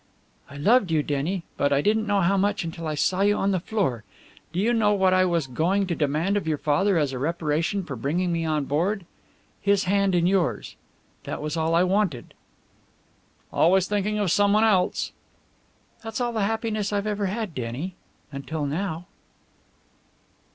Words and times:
"I 0.49 0.57
loved 0.57 0.89
you, 0.89 1.03
Denny, 1.03 1.43
but 1.57 1.71
I 1.71 1.81
didn't 1.81 2.07
know 2.07 2.21
how 2.21 2.35
much 2.35 2.63
until 2.63 2.87
I 2.87 2.95
saw 2.95 3.21
you 3.21 3.35
on 3.35 3.51
the 3.51 3.59
floor. 3.59 4.03
Do 4.51 4.59
you 4.59 4.73
know 4.73 4.95
what 4.95 5.13
I 5.13 5.25
was 5.25 5.45
going 5.45 5.85
to 5.85 5.93
demand 5.95 6.37
of 6.37 6.47
your 6.47 6.57
father 6.57 6.97
as 6.97 7.13
a 7.13 7.19
reparation 7.19 7.83
for 7.83 7.95
bringing 7.95 8.31
me 8.31 8.43
on 8.43 8.65
board? 8.65 9.05
His 9.61 9.83
hand 9.83 10.15
in 10.15 10.25
yours. 10.25 10.75
That 11.25 11.39
was 11.39 11.55
all 11.55 11.75
I 11.75 11.83
wanted." 11.83 12.33
"Always 13.53 13.85
thinking 13.87 14.17
of 14.17 14.31
someone 14.31 14.63
else!" 14.63 15.11
"That's 16.03 16.19
all 16.19 16.33
the 16.33 16.45
happiness 16.45 16.91
I've 16.91 17.05
ever 17.05 17.27
had, 17.27 17.53
Denny 17.53 17.93
until 18.31 18.65
now!" 18.65 19.05